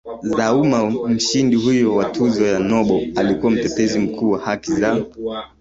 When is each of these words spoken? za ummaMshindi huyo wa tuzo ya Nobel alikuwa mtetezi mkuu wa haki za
za 0.21 0.53
ummaMshindi 0.55 1.55
huyo 1.55 1.95
wa 1.95 2.05
tuzo 2.05 2.45
ya 2.45 2.59
Nobel 2.59 3.11
alikuwa 3.19 3.51
mtetezi 3.51 3.99
mkuu 3.99 4.31
wa 4.31 4.39
haki 4.39 4.71
za 4.73 5.05